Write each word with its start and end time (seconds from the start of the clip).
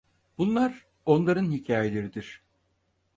Bunlar, 0.37 0.87
onların 1.05 1.51
hikâyeleridir. 1.51 2.41